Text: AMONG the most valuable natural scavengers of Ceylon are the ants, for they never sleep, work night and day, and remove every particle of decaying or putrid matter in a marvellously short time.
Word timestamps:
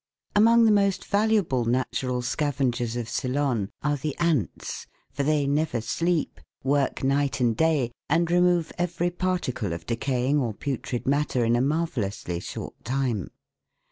AMONG 0.35 0.65
the 0.65 0.71
most 0.71 1.05
valuable 1.05 1.63
natural 1.65 2.23
scavengers 2.23 2.95
of 2.95 3.07
Ceylon 3.07 3.69
are 3.83 3.97
the 3.97 4.17
ants, 4.17 4.87
for 5.11 5.21
they 5.21 5.45
never 5.45 5.79
sleep, 5.79 6.41
work 6.63 7.03
night 7.03 7.39
and 7.39 7.55
day, 7.55 7.91
and 8.09 8.31
remove 8.31 8.73
every 8.79 9.11
particle 9.11 9.73
of 9.73 9.85
decaying 9.85 10.39
or 10.39 10.55
putrid 10.55 11.05
matter 11.05 11.45
in 11.45 11.55
a 11.55 11.61
marvellously 11.61 12.39
short 12.39 12.83
time. 12.83 13.29